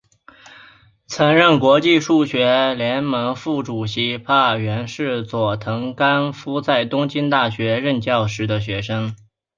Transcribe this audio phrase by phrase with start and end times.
[1.05, 9.15] 曾任国际数学联盟副主席柏原是佐藤干夫在东京大学任教时的学生。